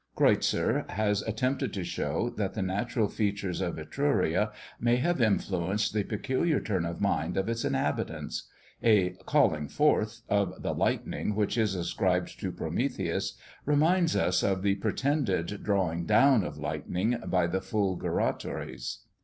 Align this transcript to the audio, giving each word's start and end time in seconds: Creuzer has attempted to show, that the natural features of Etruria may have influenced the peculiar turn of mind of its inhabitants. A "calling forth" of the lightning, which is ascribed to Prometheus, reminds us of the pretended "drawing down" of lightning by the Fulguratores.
Creuzer 0.15 0.87
has 0.89 1.21
attempted 1.21 1.71
to 1.75 1.83
show, 1.83 2.31
that 2.31 2.55
the 2.55 2.63
natural 2.63 3.07
features 3.07 3.61
of 3.61 3.77
Etruria 3.77 4.49
may 4.79 4.95
have 4.95 5.21
influenced 5.21 5.93
the 5.93 6.03
peculiar 6.03 6.59
turn 6.59 6.85
of 6.87 6.99
mind 6.99 7.37
of 7.37 7.47
its 7.47 7.63
inhabitants. 7.63 8.47
A 8.81 9.11
"calling 9.27 9.67
forth" 9.67 10.21
of 10.27 10.63
the 10.63 10.73
lightning, 10.73 11.35
which 11.35 11.55
is 11.55 11.75
ascribed 11.75 12.39
to 12.39 12.51
Prometheus, 12.51 13.35
reminds 13.63 14.15
us 14.15 14.41
of 14.41 14.63
the 14.63 14.73
pretended 14.73 15.61
"drawing 15.63 16.07
down" 16.07 16.43
of 16.43 16.57
lightning 16.57 17.17
by 17.27 17.45
the 17.45 17.59
Fulguratores. 17.61 19.01